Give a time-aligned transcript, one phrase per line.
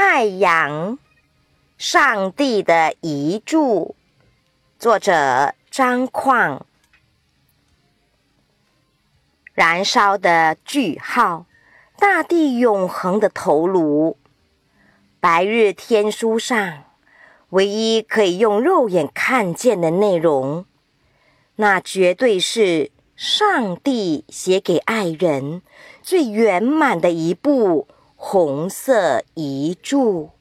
[0.00, 0.96] 太阳，
[1.76, 3.96] 上帝的遗著，
[4.78, 6.64] 作者张况。
[9.54, 11.46] 燃烧的句号，
[11.98, 14.16] 大地永恒的头颅。
[15.18, 16.84] 白日天书上，
[17.48, 20.64] 唯一可以用肉眼看见的内容，
[21.56, 25.60] 那绝对是上帝写给爱人
[26.02, 27.88] 最圆满的一部
[28.20, 30.37] 红色遗著。